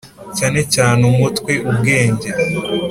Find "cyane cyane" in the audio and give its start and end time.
0.37-1.01